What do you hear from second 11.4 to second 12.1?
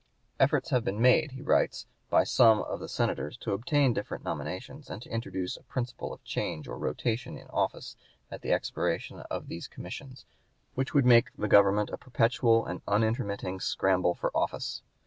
Government a